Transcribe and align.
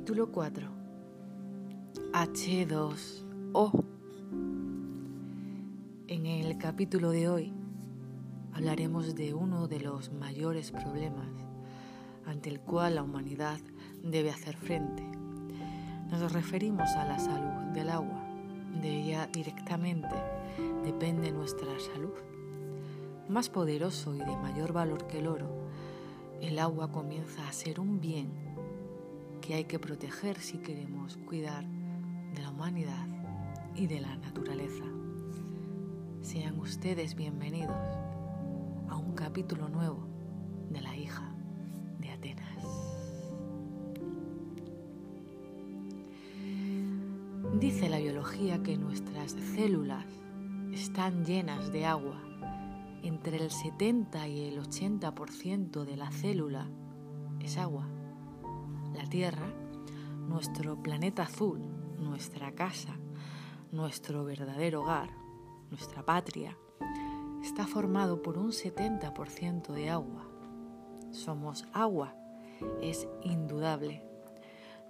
Capítulo 0.00 0.32
4 0.32 0.66
H2O 2.14 3.84
En 6.08 6.24
el 6.24 6.56
capítulo 6.56 7.10
de 7.10 7.28
hoy 7.28 7.52
hablaremos 8.54 9.14
de 9.14 9.34
uno 9.34 9.68
de 9.68 9.80
los 9.80 10.10
mayores 10.10 10.70
problemas 10.70 11.28
ante 12.24 12.48
el 12.48 12.60
cual 12.60 12.94
la 12.94 13.02
humanidad 13.02 13.60
debe 14.02 14.30
hacer 14.30 14.56
frente. 14.56 15.02
Nos 16.10 16.32
referimos 16.32 16.88
a 16.92 17.04
la 17.04 17.18
salud 17.18 17.74
del 17.74 17.90
agua. 17.90 18.24
De 18.80 19.02
ella 19.02 19.26
directamente 19.30 20.16
depende 20.82 21.30
nuestra 21.30 21.78
salud. 21.78 22.14
Más 23.28 23.50
poderoso 23.50 24.14
y 24.14 24.20
de 24.20 24.36
mayor 24.38 24.72
valor 24.72 25.06
que 25.08 25.18
el 25.18 25.26
oro, 25.26 25.50
el 26.40 26.58
agua 26.58 26.90
comienza 26.90 27.46
a 27.46 27.52
ser 27.52 27.80
un 27.80 28.00
bien 28.00 28.49
que 29.40 29.54
hay 29.54 29.64
que 29.64 29.78
proteger 29.78 30.38
si 30.38 30.58
queremos 30.58 31.16
cuidar 31.26 31.64
de 32.34 32.42
la 32.42 32.50
humanidad 32.50 33.06
y 33.74 33.86
de 33.86 34.00
la 34.00 34.16
naturaleza. 34.16 34.84
Sean 36.20 36.58
ustedes 36.58 37.14
bienvenidos 37.14 37.76
a 38.88 38.96
un 38.96 39.14
capítulo 39.14 39.68
nuevo 39.68 40.06
de 40.68 40.80
la 40.82 40.94
hija 40.96 41.34
de 41.98 42.10
Atenas. 42.10 42.64
Dice 47.58 47.88
la 47.88 47.98
biología 47.98 48.62
que 48.62 48.76
nuestras 48.76 49.32
células 49.54 50.06
están 50.72 51.24
llenas 51.24 51.72
de 51.72 51.86
agua. 51.86 52.20
Entre 53.02 53.38
el 53.38 53.50
70 53.50 54.28
y 54.28 54.48
el 54.48 54.60
80% 54.60 55.84
de 55.84 55.96
la 55.96 56.10
célula 56.10 56.68
es 57.40 57.56
agua. 57.56 57.88
La 58.94 59.04
Tierra, 59.08 59.46
nuestro 60.28 60.82
planeta 60.82 61.22
azul, 61.22 61.60
nuestra 61.98 62.52
casa, 62.52 62.96
nuestro 63.72 64.24
verdadero 64.24 64.82
hogar, 64.82 65.10
nuestra 65.70 66.04
patria, 66.04 66.56
está 67.42 67.66
formado 67.66 68.22
por 68.22 68.38
un 68.38 68.50
70% 68.50 69.72
de 69.72 69.90
agua. 69.90 70.26
Somos 71.10 71.66
agua, 71.72 72.14
es 72.82 73.08
indudable. 73.22 74.04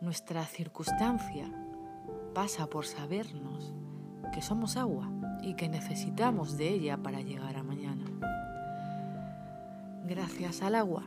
Nuestra 0.01 0.45
circunstancia 0.45 1.53
pasa 2.35 2.67
por 2.69 2.87
sabernos 2.87 3.75
que 4.33 4.43
somos 4.43 4.77
agua 4.77 5.11
y 5.43 5.55
que 5.55 5.69
necesitamos 5.69 6.57
de 6.57 6.69
ella 6.69 6.97
para 6.99 7.21
llegar 7.21 7.57
a 7.57 7.63
mañana. 7.63 8.05
Gracias 10.07 10.63
al 10.63 10.75
agua, 10.75 11.05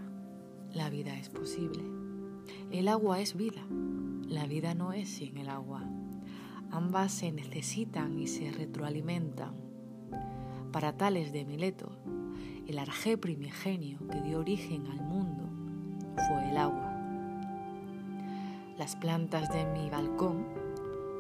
la 0.72 0.90
vida 0.90 1.16
es 1.18 1.30
posible. 1.30 2.03
El 2.72 2.88
agua 2.88 3.20
es 3.22 3.36
vida, 3.36 3.62
la 4.28 4.46
vida 4.46 4.74
no 4.74 4.94
es 4.94 5.10
sin 5.10 5.38
el 5.38 5.50
agua. 5.50 5.84
Ambas 6.72 7.12
se 7.12 7.32
necesitan 7.32 8.18
y 8.20 8.28
se 8.28 8.52
retroalimentan. 8.52 9.54
Para 10.72 10.98
Tales 10.98 11.32
de 11.32 11.46
Mileto, 11.46 11.92
el 12.68 12.80
arjé 12.80 13.18
primigenio 13.18 14.00
que 14.08 14.22
dio 14.22 14.40
origen 14.40 14.88
al 14.88 15.02
mundo 15.02 15.44
fue 16.16 16.50
el 16.50 16.58
agua. 16.58 16.92
Las 18.78 18.96
plantas 18.96 19.54
de 19.54 19.66
mi 19.66 19.90
balcón, 19.90 20.46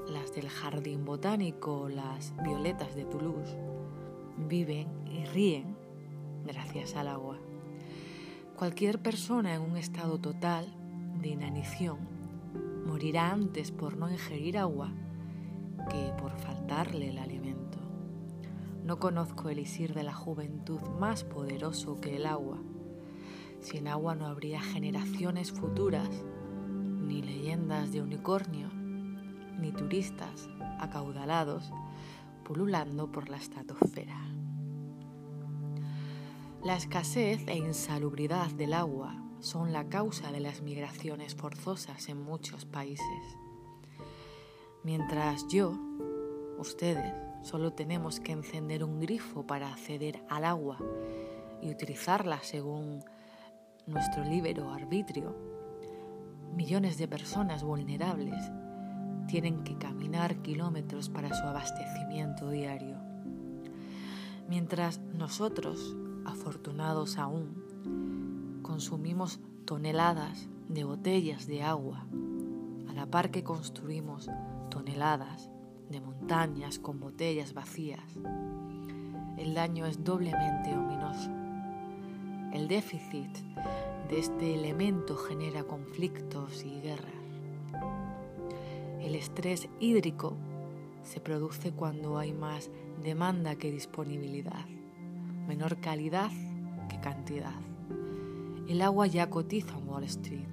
las 0.09 0.33
del 0.33 0.49
jardín 0.49 1.05
botánico, 1.05 1.87
las 1.87 2.33
violetas 2.43 2.95
de 2.95 3.05
Toulouse, 3.05 3.55
viven 4.49 4.87
y 5.05 5.25
ríen 5.25 5.75
gracias 6.45 6.95
al 6.95 7.09
agua. 7.09 7.37
Cualquier 8.57 8.99
persona 8.99 9.53
en 9.53 9.61
un 9.61 9.77
estado 9.77 10.17
total 10.17 10.73
de 11.23 11.29
inanición 11.29 11.97
morirá 12.85 13.31
antes 13.31 13.71
por 13.71 13.97
no 13.97 14.11
ingerir 14.11 14.57
agua 14.57 14.91
que 15.89 16.11
por 16.19 16.37
faltarle 16.37 17.09
el 17.09 17.17
alimento. 17.17 17.79
No 18.83 18.99
conozco 18.99 19.49
el 19.49 19.59
isir 19.59 19.93
de 19.93 20.03
la 20.03 20.13
juventud 20.13 20.81
más 20.99 21.23
poderoso 21.23 21.99
que 22.01 22.17
el 22.17 22.25
agua. 22.25 22.59
Sin 23.61 23.87
agua 23.87 24.15
no 24.15 24.27
habría 24.27 24.61
generaciones 24.61 25.53
futuras, 25.53 26.09
ni 27.01 27.21
leyendas 27.21 27.93
de 27.93 28.01
unicornio, 28.01 28.69
ni 29.57 29.71
turistas 29.71 30.49
acaudalados 30.79 31.71
pululando 32.43 33.11
por 33.11 33.29
la 33.29 33.37
estratosfera. 33.37 34.19
La 36.61 36.75
escasez 36.75 37.47
e 37.47 37.57
insalubridad 37.57 38.51
del 38.51 38.73
agua 38.73 39.22
son 39.43 39.73
la 39.73 39.89
causa 39.89 40.31
de 40.31 40.39
las 40.39 40.61
migraciones 40.61 41.35
forzosas 41.35 42.07
en 42.07 42.23
muchos 42.23 42.63
países. 42.63 43.37
Mientras 44.83 45.45
yo, 45.49 45.77
ustedes, 46.57 47.13
solo 47.41 47.73
tenemos 47.73 48.21
que 48.21 48.31
encender 48.31 48.85
un 48.85 49.01
grifo 49.01 49.45
para 49.45 49.67
acceder 49.73 50.23
al 50.29 50.45
agua 50.45 50.77
y 51.61 51.69
utilizarla 51.69 52.39
según 52.41 53.03
nuestro 53.85 54.23
libre 54.23 54.55
arbitrio, 54.61 55.35
millones 56.55 56.97
de 56.97 57.09
personas 57.09 57.63
vulnerables 57.63 58.49
tienen 59.27 59.65
que 59.65 59.77
caminar 59.77 60.37
kilómetros 60.37 61.09
para 61.09 61.33
su 61.33 61.45
abastecimiento 61.45 62.49
diario. 62.49 62.97
Mientras 64.47 64.99
nosotros, 64.99 65.97
afortunados 66.25 67.17
aún, 67.17 68.12
consumimos 68.63 69.39
toneladas 69.65 70.49
de 70.69 70.83
botellas 70.83 71.45
de 71.45 71.61
agua, 71.61 72.07
a 72.89 72.93
la 72.93 73.05
par 73.05 73.29
que 73.29 73.43
construimos 73.43 74.29
toneladas 74.71 75.51
de 75.89 76.01
montañas 76.01 76.79
con 76.79 76.99
botellas 76.99 77.53
vacías, 77.53 78.17
el 79.37 79.53
daño 79.53 79.85
es 79.85 80.03
doblemente 80.03 80.75
ominoso. 80.75 81.29
El 82.53 82.67
déficit 82.67 83.29
de 84.09 84.19
este 84.19 84.55
elemento 84.55 85.17
genera 85.17 85.63
conflictos 85.63 86.63
y 86.63 86.81
guerras. 86.81 87.11
El 89.01 89.15
estrés 89.15 89.67
hídrico 89.79 90.37
se 91.03 91.19
produce 91.19 91.73
cuando 91.73 92.17
hay 92.17 92.31
más 92.31 92.69
demanda 93.03 93.55
que 93.55 93.71
disponibilidad, 93.71 94.65
menor 95.47 95.77
calidad 95.81 96.31
que 96.89 96.99
cantidad. 97.01 97.72
El 98.67 98.81
agua 98.81 99.07
ya 99.07 99.29
cotiza 99.29 99.77
en 99.77 99.89
Wall 99.89 100.05
Street. 100.05 100.47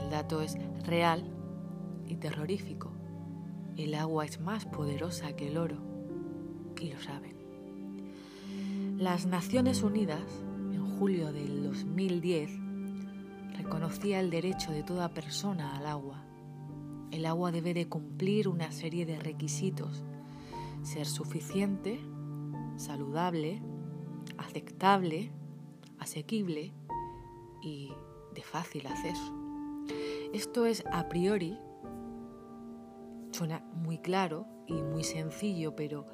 El 0.00 0.08
dato 0.08 0.40
es 0.40 0.56
real 0.84 1.24
y 2.06 2.14
terrorífico. 2.14 2.92
El 3.76 3.94
agua 3.96 4.24
es 4.24 4.40
más 4.40 4.66
poderosa 4.66 5.34
que 5.34 5.48
el 5.48 5.58
oro 5.58 5.78
y 6.80 6.92
lo 6.92 7.00
saben. 7.00 7.36
Las 8.98 9.26
Naciones 9.26 9.82
Unidas, 9.82 10.22
en 10.72 10.98
julio 10.98 11.32
del 11.32 11.64
2010, 11.64 12.50
reconocía 13.56 14.20
el 14.20 14.30
derecho 14.30 14.70
de 14.70 14.84
toda 14.84 15.08
persona 15.08 15.76
al 15.76 15.86
agua. 15.86 16.22
El 17.10 17.26
agua 17.26 17.50
debe 17.50 17.74
de 17.74 17.88
cumplir 17.88 18.46
una 18.46 18.70
serie 18.70 19.06
de 19.06 19.18
requisitos. 19.18 20.04
Ser 20.82 21.06
suficiente, 21.06 22.00
saludable, 22.76 23.60
aceptable, 24.36 25.32
asequible 25.98 26.72
y 27.62 27.92
de 28.34 28.42
fácil 28.42 28.86
acceso. 28.86 29.34
Esto 30.32 30.66
es 30.66 30.84
a 30.92 31.08
priori 31.08 31.58
Suena 33.38 33.62
muy 33.72 33.98
claro 33.98 34.46
y 34.66 34.72
muy 34.72 35.04
sencillo, 35.04 35.76
pero 35.76 36.06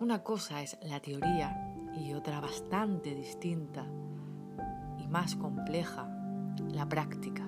una 0.00 0.24
cosa 0.24 0.62
es 0.62 0.76
la 0.82 1.00
teoría 1.00 1.72
y 1.94 2.14
otra 2.14 2.40
bastante 2.40 3.14
distinta 3.14 3.86
y 4.98 5.06
más 5.06 5.36
compleja, 5.36 6.08
la 6.72 6.88
práctica. 6.88 7.46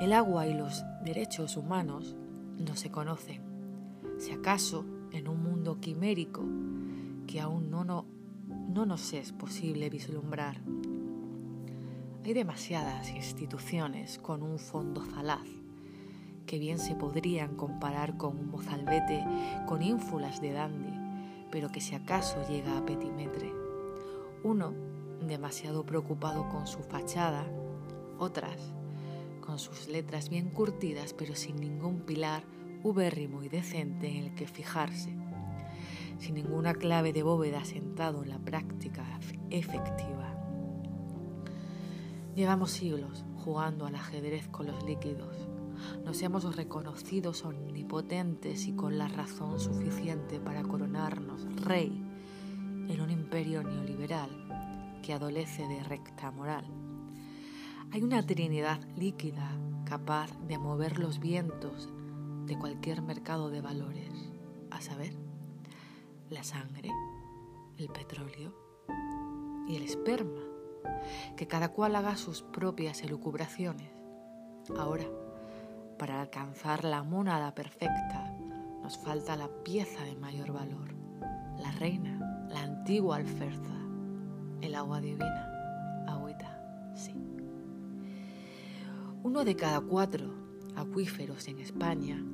El 0.00 0.12
agua 0.12 0.46
y 0.46 0.54
los 0.54 0.84
derechos 1.04 1.56
humanos 1.56 2.16
no 2.58 2.74
se 2.74 2.90
conocen, 2.90 3.42
si 4.18 4.32
acaso 4.32 4.84
en 5.12 5.28
un 5.28 5.42
mundo 5.42 5.78
quimérico 5.78 6.42
que 7.26 7.40
aún 7.40 7.70
no, 7.70 7.84
no, 7.84 8.06
no 8.68 8.84
nos 8.84 9.12
es 9.12 9.32
posible 9.32 9.90
vislumbrar. 9.90 10.60
Hay 12.24 12.34
demasiadas 12.34 13.10
instituciones 13.10 14.18
con 14.18 14.44
un 14.44 14.60
fondo 14.60 15.00
falaz 15.02 15.44
que 16.46 16.60
bien 16.60 16.78
se 16.78 16.94
podrían 16.94 17.56
comparar 17.56 18.16
con 18.16 18.38
un 18.38 18.48
mozalbete 18.48 19.24
con 19.66 19.82
ínfulas 19.82 20.40
de 20.40 20.52
dandy, 20.52 20.94
pero 21.50 21.72
que 21.72 21.80
si 21.80 21.96
acaso 21.96 22.36
llega 22.48 22.78
a 22.78 22.86
petimetre. 22.86 23.52
Uno 24.44 24.72
demasiado 25.26 25.84
preocupado 25.84 26.48
con 26.48 26.68
su 26.68 26.84
fachada, 26.84 27.44
otras 28.20 28.72
con 29.40 29.58
sus 29.58 29.88
letras 29.88 30.28
bien 30.28 30.50
curtidas 30.50 31.14
pero 31.14 31.34
sin 31.34 31.56
ningún 31.56 32.02
pilar 32.02 32.44
ubérrimo 32.84 33.42
y 33.42 33.48
decente 33.48 34.08
en 34.08 34.26
el 34.26 34.34
que 34.36 34.46
fijarse, 34.46 35.12
sin 36.20 36.36
ninguna 36.36 36.74
clave 36.74 37.12
de 37.12 37.24
bóveda 37.24 37.64
sentado 37.64 38.22
en 38.22 38.30
la 38.30 38.38
práctica 38.38 39.04
efectiva. 39.50 40.31
Llevamos 42.34 42.70
siglos 42.70 43.24
jugando 43.36 43.86
al 43.86 43.94
ajedrez 43.94 44.48
con 44.48 44.66
los 44.66 44.82
líquidos 44.84 45.36
nos 46.04 46.22
hemos 46.22 46.56
reconocido 46.56 47.32
omnipotentes 47.44 48.66
y 48.66 48.74
con 48.74 48.98
la 48.98 49.08
razón 49.08 49.58
suficiente 49.60 50.40
para 50.40 50.62
coronarnos 50.62 51.44
rey 51.64 52.02
en 52.88 53.00
un 53.00 53.10
imperio 53.10 53.62
neoliberal 53.62 55.00
que 55.02 55.12
adolece 55.12 55.66
de 55.66 55.82
recta 55.82 56.30
moral. 56.30 56.64
Hay 57.92 58.02
una 58.02 58.24
trinidad 58.24 58.80
líquida 58.96 59.50
capaz 59.84 60.30
de 60.46 60.58
mover 60.58 60.98
los 60.98 61.18
vientos 61.18 61.90
de 62.46 62.58
cualquier 62.58 63.02
mercado 63.02 63.50
de 63.50 63.60
valores, 63.60 64.32
a 64.70 64.80
saber, 64.80 65.14
la 66.30 66.42
sangre, 66.42 66.90
el 67.76 67.88
petróleo 67.88 68.54
y 69.68 69.76
el 69.76 69.82
esperma, 69.82 70.40
que 71.36 71.46
cada 71.46 71.68
cual 71.68 71.96
haga 71.96 72.16
sus 72.16 72.42
propias 72.42 73.02
elucubraciones. 73.02 73.90
Ahora, 74.78 75.04
para 75.98 76.20
alcanzar 76.20 76.84
la 76.84 77.02
mónada 77.02 77.54
perfecta, 77.54 78.34
nos 78.82 78.98
falta 78.98 79.36
la 79.36 79.48
pieza 79.62 80.04
de 80.04 80.16
mayor 80.16 80.52
valor, 80.52 80.94
la 81.58 81.70
reina, 81.72 82.46
la 82.48 82.62
antigua 82.62 83.16
alferza, 83.16 83.74
el 84.60 84.74
agua 84.74 85.00
divina, 85.00 86.04
agüita, 86.08 86.92
sí. 86.94 87.14
Uno 89.22 89.44
de 89.44 89.56
cada 89.56 89.80
cuatro 89.80 90.34
acuíferos 90.76 91.48
en 91.48 91.60
España 91.60 92.24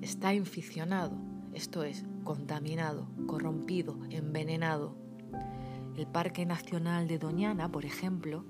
está 0.00 0.34
inficionado, 0.34 1.16
esto 1.52 1.82
es, 1.82 2.04
contaminado, 2.24 3.08
corrompido, 3.26 3.98
envenenado. 4.10 4.96
El 5.98 6.06
Parque 6.06 6.46
Nacional 6.46 7.08
de 7.08 7.18
Doñana, 7.18 7.72
por 7.72 7.84
ejemplo, 7.84 8.44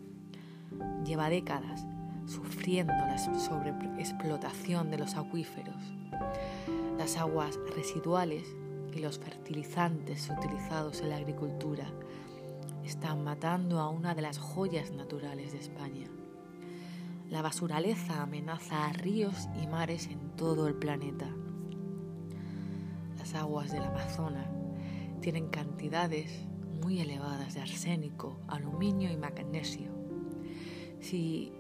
lleva 1.03 1.31
décadas 1.31 1.87
sufriendo 2.27 2.93
la 2.93 3.17
sobreexplotación 3.17 4.91
de 4.91 4.99
los 4.99 5.15
acuíferos. 5.15 5.75
Las 6.99 7.17
aguas 7.17 7.59
residuales 7.75 8.55
y 8.95 8.99
los 8.99 9.19
fertilizantes 9.19 10.29
utilizados 10.29 11.01
en 11.01 11.09
la 11.09 11.17
agricultura 11.17 11.91
están 12.85 13.25
matando 13.25 13.81
a 13.81 13.89
una 13.89 14.15
de 14.15 14.21
las 14.21 14.37
joyas 14.37 14.91
naturales 14.91 15.53
de 15.53 15.59
España. 15.61 16.07
La 17.31 17.41
basuraleza 17.41 18.21
amenaza 18.21 18.89
a 18.89 18.93
ríos 18.93 19.49
y 19.63 19.67
mares 19.69 20.09
en 20.09 20.37
todo 20.37 20.69
el 20.69 20.75
planeta. 20.75 21.31
Las 23.17 23.35
aguas 23.35 23.73
del 23.73 23.85
Amazonas 23.85 24.49
tienen 25.23 25.49
cantidades 25.49 26.47
muy 26.81 27.01
elevadas 27.01 27.55
de 27.55 27.61
arsénico, 27.61 28.41
aluminio 28.49 29.11
y 29.11 29.17
magnesio. 29.17 29.91
Si 31.01 31.53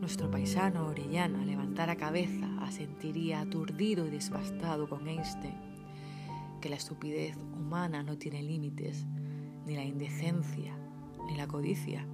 nuestro 0.00 0.30
paisano 0.30 0.86
Orellana 0.86 1.44
levantara 1.44 1.96
cabeza, 1.96 2.58
asentiría 2.60 3.40
aturdido 3.40 4.06
y 4.06 4.10
desbastado 4.10 4.88
con 4.88 5.08
Einstein 5.08 5.54
que 6.60 6.68
la 6.70 6.76
estupidez 6.76 7.36
humana 7.36 8.02
no 8.02 8.16
tiene 8.16 8.42
límites, 8.42 9.04
ni 9.66 9.76
la 9.76 9.84
indecencia, 9.84 10.78
ni 11.26 11.36
la 11.36 11.46
codicia 11.46 12.06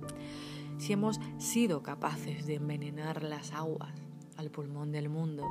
si 0.80 0.94
hemos 0.94 1.20
sido 1.36 1.82
capaces 1.82 2.46
de 2.46 2.54
envenenar 2.54 3.22
las 3.22 3.52
aguas 3.52 3.92
al 4.38 4.50
pulmón 4.50 4.92
del 4.92 5.10
mundo, 5.10 5.44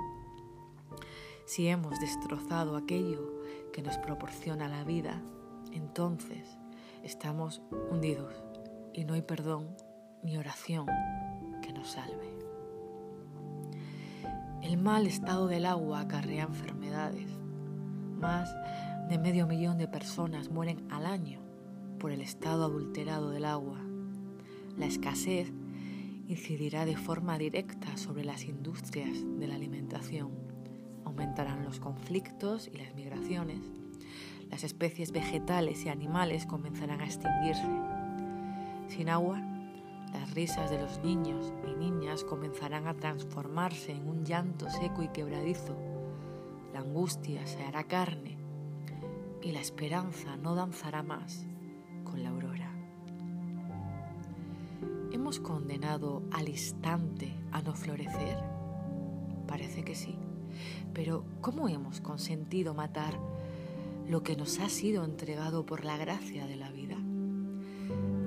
si 1.46 1.68
hemos 1.68 2.00
destrozado 2.00 2.76
aquello 2.76 3.44
que 3.72 3.84
nos 3.84 3.98
proporciona 4.00 4.68
la 4.68 4.84
vida, 4.84 5.22
entonces 5.72 6.58
estamos 7.04 7.62
hundidos 7.92 8.34
y 8.94 9.06
no 9.06 9.14
hay 9.14 9.22
perdón 9.22 9.76
ni 10.24 10.38
oración 10.38 10.88
que 11.62 11.74
nos 11.74 11.92
salve. 11.92 12.38
El 14.62 14.78
mal 14.78 15.08
estado 15.08 15.48
del 15.48 15.66
agua 15.66 16.02
acarrea 16.02 16.44
enfermedades. 16.44 17.32
Más 18.20 18.54
de 19.08 19.18
medio 19.18 19.48
millón 19.48 19.78
de 19.78 19.88
personas 19.88 20.50
mueren 20.50 20.86
al 20.92 21.06
año 21.06 21.40
por 22.00 22.12
el 22.12 22.22
estado 22.22 22.66
adulterado 22.66 23.32
del 23.32 23.46
agua 23.46 23.80
la 24.80 24.86
escasez 24.86 25.52
incidirá 26.30 26.86
de 26.86 26.96
forma 26.96 27.38
directa 27.38 27.98
sobre 27.98 28.24
las 28.24 28.46
industrias 28.46 29.14
de 29.38 29.46
la 29.46 29.56
alimentación. 29.56 30.32
Aumentarán 31.04 31.66
los 31.66 31.82
conflictos 31.82 32.70
y 32.74 32.78
las 32.78 32.96
migraciones. 32.96 33.60
Las 34.50 34.64
especies 34.64 35.12
vegetales 35.12 35.86
y 35.86 35.90
animales 35.90 36.46
comenzarán 36.46 37.02
a 37.02 37.06
extinguirse. 37.06 37.68
Sin 38.88 39.10
agua, 39.10 39.42
las 40.14 40.34
risas 40.34 40.72
de 40.72 40.82
los 40.82 41.00
niños 41.04 41.54
y 41.68 41.76
niñas 41.76 42.24
comenzarán 42.24 42.88
a 42.88 42.96
transformarse 42.96 43.92
en 43.92 44.08
un 44.10 44.26
llanto 44.26 44.70
seco 44.70 45.04
y 45.04 45.10
quebradizo. 45.10 45.76
La 46.74 46.80
angustia 46.80 47.46
se 47.46 47.64
hará 47.64 47.84
carne 47.84 48.38
y 49.42 49.52
la 49.52 49.60
esperanza 49.60 50.36
no 50.38 50.56
danzará 50.56 51.04
más 51.04 51.46
con 52.04 52.24
la 52.24 52.30
aurora. 52.30 52.72
¿Hemos 55.12 55.40
condenado 55.40 56.24
al 56.32 56.50
instante 56.50 57.34
a 57.52 57.62
no 57.62 57.74
florecer? 57.74 58.38
Parece 59.48 59.84
que 59.84 59.96
sí. 59.96 60.18
Pero 60.94 61.24
¿cómo 61.42 61.70
hemos 61.70 62.02
consentido 62.02 62.74
matar 62.74 63.20
lo 64.10 64.24
que 64.24 64.36
nos 64.36 64.60
ha 64.60 64.68
sido 64.68 65.06
entregado 65.06 65.66
por 65.66 65.86
la 65.86 65.96
gracia 65.96 66.46
de 66.46 66.58
la 66.58 66.70
vida? 66.72 66.98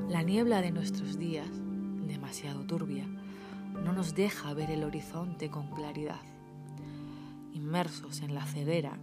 La 0.09 0.23
niebla 0.23 0.63
de 0.63 0.71
nuestros 0.71 1.19
días, 1.19 1.51
demasiado 2.07 2.65
turbia, 2.65 3.07
no 3.85 3.93
nos 3.93 4.15
deja 4.15 4.55
ver 4.55 4.71
el 4.71 4.85
horizonte 4.85 5.51
con 5.51 5.69
claridad. 5.69 6.23
Inmersos 7.53 8.23
en 8.23 8.35
la 8.35 8.47
ceguera, 8.47 8.99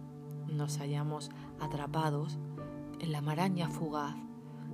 nos 0.48 0.78
hallamos 0.78 1.30
atrapados 1.60 2.38
en 2.98 3.12
la 3.12 3.20
maraña 3.20 3.68
fugaz 3.68 4.16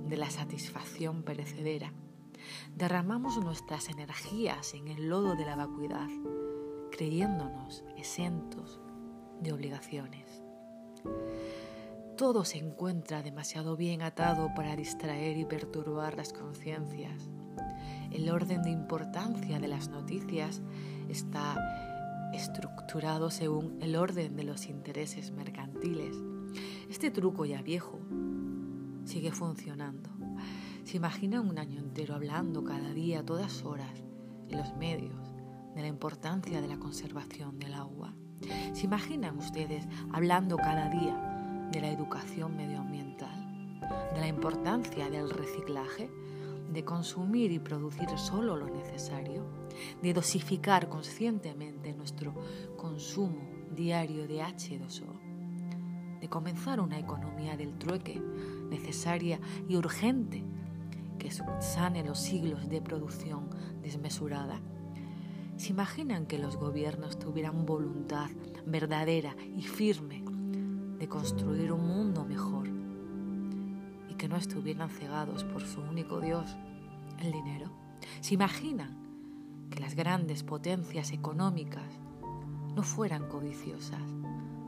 de 0.07 0.17
la 0.17 0.31
satisfacción 0.31 1.21
perecedera 1.21 1.93
derramamos 2.75 3.37
nuestras 3.43 3.89
energías 3.89 4.73
en 4.73 4.87
el 4.87 5.09
lodo 5.09 5.35
de 5.35 5.45
la 5.45 5.55
vacuidad, 5.55 6.07
creyéndonos 6.91 7.83
exentos 7.97 8.79
de 9.41 9.53
obligaciones. 9.53 10.41
Todo 12.17 12.45
se 12.45 12.57
encuentra 12.57 13.21
demasiado 13.21 13.77
bien 13.77 14.01
atado 14.01 14.49
para 14.55 14.75
distraer 14.75 15.37
y 15.37 15.45
perturbar 15.45 16.17
las 16.17 16.33
conciencias. 16.33 17.29
El 18.09 18.31
orden 18.31 18.63
de 18.63 18.71
importancia 18.71 19.59
de 19.59 19.67
las 19.67 19.89
noticias 19.89 20.63
está 21.09 21.55
estructurado 22.33 23.29
según 23.29 23.77
el 23.83 23.95
orden 23.95 24.35
de 24.35 24.45
los 24.45 24.65
intereses 24.65 25.29
mercantiles. 25.29 26.15
Este 26.89 27.11
truco 27.11 27.45
ya 27.45 27.61
viejo 27.61 27.99
sigue 29.05 29.31
funcionando. 29.31 30.09
¿Se 30.85 30.97
imaginan 30.97 31.47
un 31.47 31.59
año 31.59 31.79
entero 31.79 32.15
hablando 32.15 32.63
cada 32.63 32.93
día, 32.93 33.23
todas 33.23 33.63
horas, 33.63 34.03
en 34.49 34.57
los 34.57 34.75
medios, 34.75 35.35
de 35.75 35.81
la 35.81 35.87
importancia 35.87 36.61
de 36.61 36.67
la 36.67 36.79
conservación 36.79 37.59
del 37.59 37.75
agua? 37.75 38.15
¿Se 38.73 38.85
imaginan 38.85 39.37
ustedes 39.37 39.87
hablando 40.11 40.57
cada 40.57 40.89
día 40.89 41.26
de 41.71 41.81
la 41.81 41.89
educación 41.89 42.55
medioambiental, 42.55 43.79
de 44.13 44.19
la 44.19 44.27
importancia 44.27 45.09
del 45.09 45.29
reciclaje, 45.29 46.09
de 46.71 46.83
consumir 46.83 47.51
y 47.51 47.59
producir 47.59 48.09
solo 48.17 48.55
lo 48.55 48.69
necesario, 48.69 49.45
de 50.01 50.13
dosificar 50.13 50.89
conscientemente 50.89 51.93
nuestro 51.93 52.33
consumo 52.75 53.41
diario 53.71 54.27
de 54.27 54.41
H2O, 54.41 56.19
de 56.19 56.29
comenzar 56.29 56.79
una 56.79 56.99
economía 56.99 57.55
del 57.57 57.77
trueque 57.77 58.21
necesaria 58.69 59.39
y 59.67 59.75
urgente 59.75 60.43
que 61.19 61.31
sane 61.31 62.03
los 62.03 62.19
siglos 62.19 62.69
de 62.69 62.81
producción 62.81 63.49
desmesurada. 63.81 64.59
¿Se 65.57 65.69
imaginan 65.69 66.27
que 66.27 66.37
los 66.37 66.55
gobiernos 66.57 67.17
tuvieran 67.17 67.65
voluntad 67.65 68.29
verdadera 68.65 69.35
y 69.55 69.63
firme 69.63 70.23
construir 71.07 71.71
un 71.71 71.87
mundo 71.87 72.25
mejor 72.25 72.67
y 74.09 74.15
que 74.15 74.27
no 74.27 74.35
estuvieran 74.35 74.89
cegados 74.89 75.43
por 75.43 75.61
su 75.63 75.81
único 75.81 76.19
Dios, 76.19 76.55
el 77.19 77.31
dinero? 77.31 77.71
¿Se 78.21 78.33
imaginan 78.33 78.97
que 79.69 79.79
las 79.79 79.95
grandes 79.95 80.43
potencias 80.43 81.11
económicas 81.11 81.99
no 82.75 82.83
fueran 82.83 83.27
codiciosas, 83.27 84.03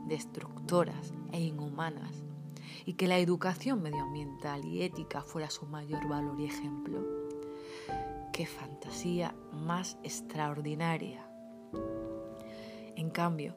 destructoras 0.08 1.14
e 1.32 1.40
inhumanas 1.40 2.24
y 2.84 2.94
que 2.94 3.06
la 3.06 3.18
educación 3.18 3.82
medioambiental 3.82 4.64
y 4.64 4.82
ética 4.82 5.22
fuera 5.22 5.50
su 5.50 5.66
mayor 5.66 6.08
valor 6.08 6.40
y 6.40 6.46
ejemplo. 6.46 7.04
Qué 8.32 8.46
fantasía 8.46 9.34
más 9.52 9.98
extraordinaria. 10.02 11.24
En 12.96 13.10
cambio, 13.10 13.56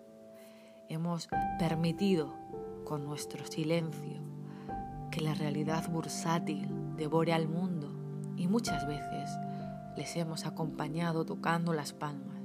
hemos 0.90 1.28
permitido 1.58 2.36
con 2.84 3.06
nuestro 3.06 3.46
silencio 3.46 4.22
que 5.12 5.22
la 5.22 5.34
realidad 5.34 5.92
bursátil 5.92 6.68
devore 6.98 7.34
al 7.34 7.48
mundo 7.48 7.94
y 8.36 8.48
muchas 8.48 8.88
veces 8.88 9.30
les 9.96 10.16
hemos 10.16 10.46
acompañado 10.46 11.26
tocando 11.26 11.74
las 11.74 11.94
palmas. 11.94 12.42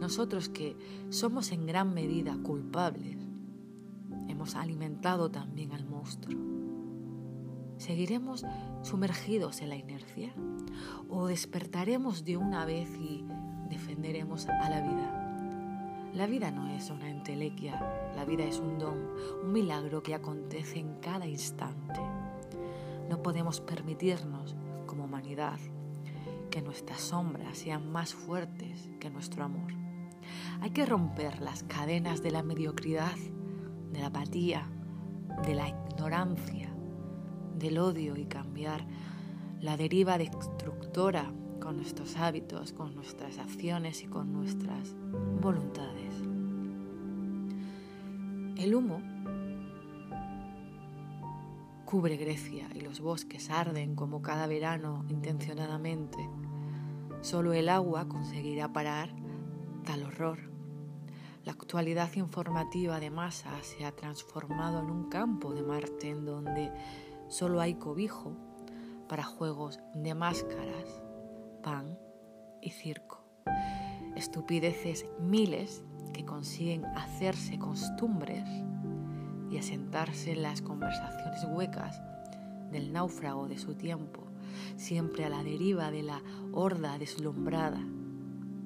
nosotros 0.00 0.48
que 0.48 0.76
somos 1.10 1.52
en 1.52 1.66
gran 1.66 1.94
medida 1.94 2.36
culpables, 2.42 3.18
hemos 4.28 4.56
alimentado 4.56 5.30
también 5.30 5.72
al 5.72 5.84
monstruo. 5.84 6.40
¿Seguiremos 7.76 8.44
sumergidos 8.82 9.60
en 9.60 9.68
la 9.68 9.76
inercia? 9.76 10.32
¿O 11.08 11.26
despertaremos 11.26 12.24
de 12.24 12.36
una 12.36 12.64
vez 12.64 12.88
y 12.96 13.24
defenderemos 13.68 14.48
a 14.48 14.70
la 14.70 14.80
vida? 14.80 15.21
La 16.14 16.26
vida 16.26 16.50
no 16.50 16.68
es 16.68 16.90
una 16.90 17.08
entelequia, 17.08 18.12
la 18.14 18.26
vida 18.26 18.44
es 18.44 18.58
un 18.58 18.78
don, 18.78 18.98
un 19.42 19.50
milagro 19.50 20.02
que 20.02 20.14
acontece 20.14 20.78
en 20.78 20.96
cada 20.96 21.26
instante. 21.26 22.00
No 23.08 23.22
podemos 23.22 23.62
permitirnos, 23.62 24.54
como 24.84 25.04
humanidad, 25.04 25.58
que 26.50 26.60
nuestras 26.60 27.00
sombras 27.00 27.56
sean 27.56 27.90
más 27.90 28.12
fuertes 28.12 28.90
que 29.00 29.08
nuestro 29.08 29.42
amor. 29.42 29.72
Hay 30.60 30.70
que 30.70 30.84
romper 30.84 31.40
las 31.40 31.62
cadenas 31.62 32.22
de 32.22 32.30
la 32.30 32.42
mediocridad, 32.42 33.16
de 33.90 34.00
la 34.00 34.08
apatía, 34.08 34.68
de 35.46 35.54
la 35.54 35.70
ignorancia, 35.70 36.68
del 37.56 37.78
odio 37.78 38.18
y 38.18 38.26
cambiar 38.26 38.86
la 39.60 39.78
deriva 39.78 40.18
destructora 40.18 41.32
con 41.62 41.76
nuestros 41.76 42.16
hábitos, 42.16 42.72
con 42.72 42.94
nuestras 42.94 43.38
acciones 43.38 44.02
y 44.02 44.06
con 44.06 44.32
nuestras 44.32 44.94
voluntades. 45.40 46.14
El 48.56 48.74
humo 48.74 49.00
cubre 51.84 52.16
Grecia 52.16 52.68
y 52.74 52.80
los 52.80 53.00
bosques 53.00 53.50
arden 53.50 53.94
como 53.94 54.22
cada 54.22 54.46
verano 54.46 55.04
intencionadamente. 55.08 56.18
Solo 57.20 57.52
el 57.52 57.68
agua 57.68 58.08
conseguirá 58.08 58.72
parar 58.72 59.10
tal 59.84 60.02
horror. 60.04 60.38
La 61.44 61.52
actualidad 61.52 62.12
informativa 62.14 62.98
de 62.98 63.10
masa 63.10 63.50
se 63.62 63.84
ha 63.84 63.92
transformado 63.92 64.80
en 64.80 64.90
un 64.90 65.08
campo 65.08 65.52
de 65.52 65.62
Marte 65.62 66.08
en 66.08 66.24
donde 66.24 66.72
solo 67.28 67.60
hay 67.60 67.74
cobijo 67.74 68.32
para 69.08 69.24
juegos 69.24 69.78
de 69.94 70.14
máscaras, 70.14 71.01
pan 71.62 71.98
y 72.60 72.70
circo. 72.70 73.24
Estupideces 74.16 75.06
miles 75.20 75.82
que 76.12 76.24
consiguen 76.24 76.84
hacerse 76.84 77.58
costumbres 77.58 78.44
y 79.50 79.58
asentarse 79.58 80.32
en 80.32 80.42
las 80.42 80.60
conversaciones 80.60 81.44
huecas 81.44 82.02
del 82.70 82.92
náufrago 82.92 83.48
de 83.48 83.58
su 83.58 83.74
tiempo, 83.74 84.26
siempre 84.76 85.24
a 85.24 85.28
la 85.28 85.42
deriva 85.42 85.90
de 85.90 86.02
la 86.02 86.20
horda 86.52 86.98
deslumbrada, 86.98 87.80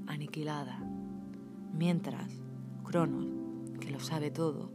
aniquilada, 0.07 0.79
mientras 1.73 2.33
Cronos, 2.85 3.27
que 3.81 3.91
lo 3.91 4.01
sabe 4.01 4.31
todo, 4.31 4.71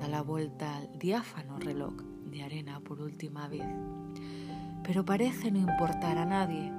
da 0.00 0.08
la 0.08 0.22
vuelta 0.22 0.76
al 0.76 0.98
diáfano 0.98 1.58
reloj 1.58 1.94
de 2.30 2.42
arena 2.42 2.80
por 2.80 3.00
última 3.00 3.46
vez, 3.48 3.66
pero 4.82 5.04
parece 5.04 5.50
no 5.50 5.58
importar 5.58 6.16
a 6.18 6.24
nadie 6.24 6.72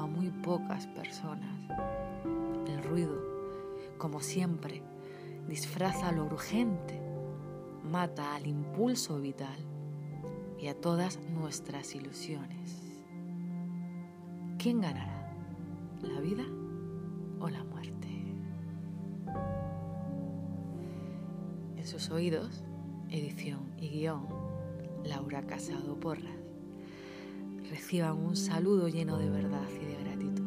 a 0.00 0.06
muy 0.06 0.30
pocas 0.30 0.86
personas. 0.88 1.58
El 2.66 2.82
ruido, 2.82 3.16
como 3.98 4.20
siempre, 4.20 4.82
disfraza 5.48 6.12
lo 6.12 6.24
urgente 6.24 7.04
mata 7.84 8.34
al 8.34 8.46
impulso 8.46 9.20
vital 9.20 9.56
y 10.58 10.68
a 10.68 10.74
todas 10.74 11.20
nuestras 11.30 11.94
ilusiones. 11.94 12.82
¿Quién 14.58 14.80
ganará? 14.80 15.32
¿La 16.02 16.20
vida 16.20 16.44
o 17.40 17.48
la 17.48 17.62
muerte? 17.64 18.08
En 21.76 21.86
sus 21.86 22.10
oídos, 22.10 22.64
edición 23.10 23.70
y 23.78 23.90
guion, 23.90 24.26
Laura 25.04 25.42
Casado 25.42 26.00
Porras 26.00 26.43
reciban 27.74 28.16
un 28.16 28.36
saludo 28.36 28.88
lleno 28.88 29.18
de 29.18 29.28
verdad 29.28 29.68
y 29.68 29.84
de 29.84 29.96
gratitud. 29.96 30.43